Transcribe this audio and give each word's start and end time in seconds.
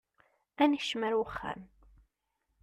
Ad 0.61 0.67
nekcem 0.71 1.01
ar 1.07 1.15
wexxam. 1.19 1.61